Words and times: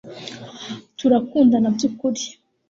turakundana 0.97 1.67
byukuri 1.75 2.21